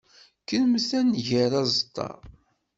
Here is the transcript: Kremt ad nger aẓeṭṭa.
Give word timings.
Kremt 0.47 0.91
ad 0.99 1.05
nger 1.07 1.51
aẓeṭṭa. 1.61 2.09